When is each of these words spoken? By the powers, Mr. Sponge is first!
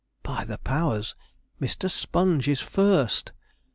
By 0.23 0.45
the 0.45 0.57
powers, 0.57 1.13
Mr. 1.61 1.87
Sponge 1.87 2.47
is 2.47 2.59
first! 2.59 3.33